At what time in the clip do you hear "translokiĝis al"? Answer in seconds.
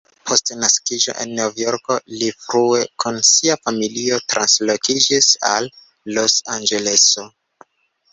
4.35-5.69